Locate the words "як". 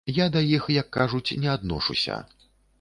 0.77-0.89